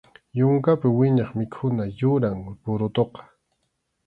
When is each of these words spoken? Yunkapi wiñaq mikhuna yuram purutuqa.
Yunkapi 0.37 0.87
wiñaq 0.97 1.29
mikhuna 1.39 1.83
yuram 1.99 2.39
purutuqa. 2.61 3.21